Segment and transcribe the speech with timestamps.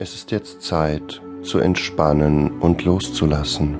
[0.00, 3.76] Es ist jetzt Zeit zu entspannen und loszulassen.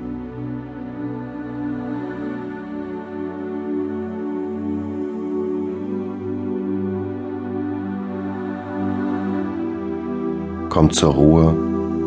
[10.68, 11.50] Komm zur Ruhe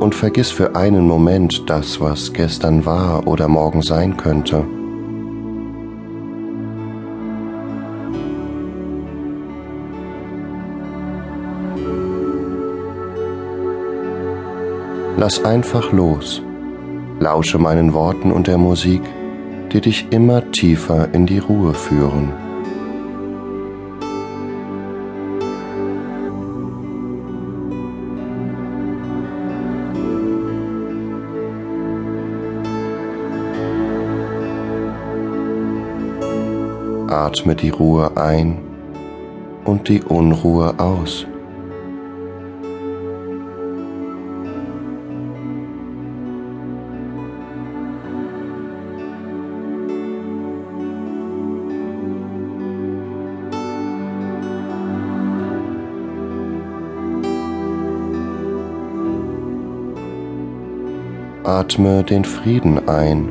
[0.02, 4.66] und vergiss für einen Moment das, was gestern war oder morgen sein könnte.
[15.24, 16.42] Lass einfach los,
[17.20, 19.04] lausche meinen Worten und der Musik,
[19.72, 22.34] die dich immer tiefer in die Ruhe führen.
[37.08, 38.58] Atme die Ruhe ein
[39.66, 41.28] und die Unruhe aus.
[61.44, 63.28] Atme den Frieden ein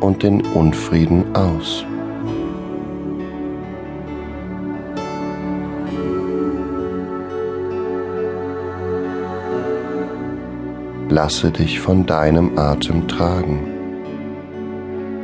[0.00, 1.84] und den Unfrieden aus.
[11.10, 13.60] Lasse dich von deinem Atem tragen.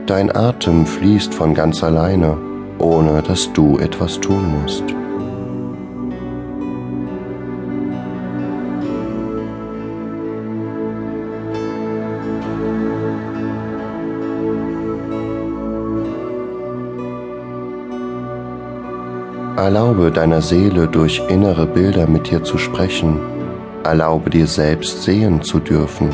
[0.05, 2.37] Dein Atem fließt von ganz alleine,
[2.79, 4.85] ohne dass du etwas tun musst.
[19.63, 23.21] Erlaube deiner Seele durch innere Bilder mit dir zu sprechen.
[23.85, 26.11] Erlaube dir selbst sehen zu dürfen.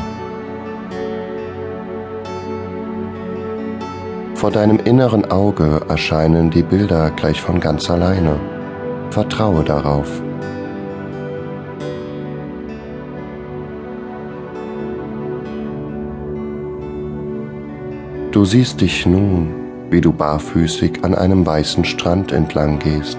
[4.35, 8.35] Vor deinem inneren Auge erscheinen die Bilder gleich von ganz alleine.
[9.09, 10.21] Vertraue darauf.
[18.31, 23.17] Du siehst dich nun wie du barfüßig an einem weißen Strand entlang gehst.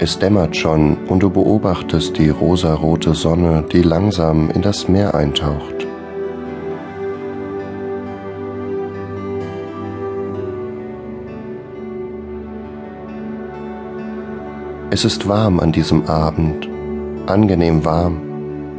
[0.00, 5.86] Es dämmert schon und du beobachtest die rosarote Sonne, die langsam in das Meer eintaucht.
[14.90, 16.68] Es ist warm an diesem Abend,
[17.26, 18.20] angenehm warm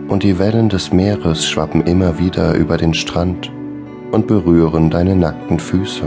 [0.09, 3.51] und die Wellen des Meeres schwappen immer wieder über den Strand
[4.11, 6.03] und berühren deine nackten Füße.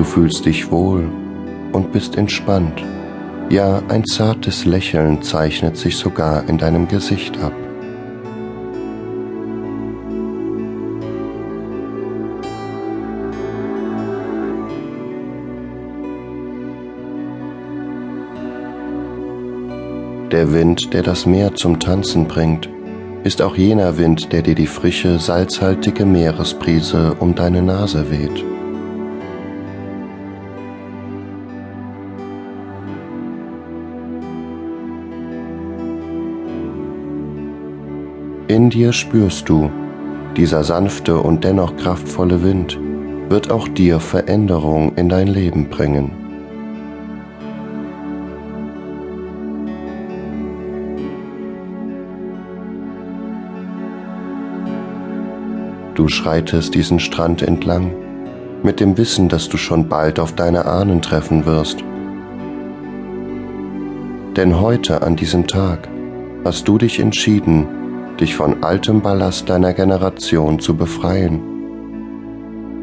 [0.00, 1.06] Du fühlst dich wohl
[1.72, 2.82] und bist entspannt.
[3.50, 7.52] Ja, ein zartes Lächeln zeichnet sich sogar in deinem Gesicht ab.
[20.32, 22.70] Der Wind, der das Meer zum Tanzen bringt,
[23.22, 28.42] ist auch jener Wind, der dir die frische, salzhaltige Meeresbrise um deine Nase weht.
[38.50, 39.70] In dir spürst du,
[40.36, 42.76] dieser sanfte und dennoch kraftvolle Wind
[43.28, 46.10] wird auch dir Veränderung in dein Leben bringen.
[55.94, 57.92] Du schreitest diesen Strand entlang,
[58.64, 61.84] mit dem Wissen, dass du schon bald auf deine Ahnen treffen wirst.
[64.36, 65.88] Denn heute an diesem Tag
[66.44, 67.68] hast du dich entschieden,
[68.20, 71.40] dich von altem Ballast deiner Generation zu befreien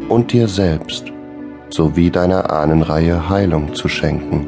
[0.10, 1.12] und dir selbst
[1.70, 4.48] sowie deiner Ahnenreihe Heilung zu schenken.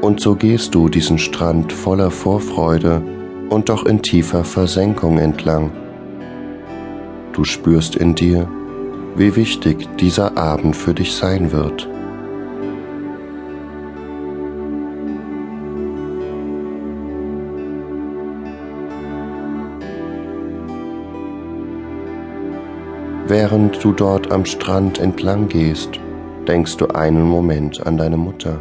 [0.00, 3.02] Und so gehst du diesen Strand voller Vorfreude
[3.50, 5.70] und doch in tiefer Versenkung entlang.
[7.34, 8.48] Du spürst in dir,
[9.16, 11.89] wie wichtig dieser Abend für dich sein wird.
[23.30, 26.00] Während du dort am Strand entlang gehst,
[26.48, 28.60] denkst du einen Moment an deine Mutter.